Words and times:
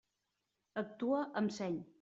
Actua 0.83 1.23
amb 1.43 1.57
seny. 1.61 1.81